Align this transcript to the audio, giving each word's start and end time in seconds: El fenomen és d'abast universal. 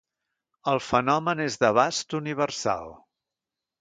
El 0.71 0.81
fenomen 0.85 1.43
és 1.45 1.59
d'abast 1.65 2.17
universal. 2.21 2.93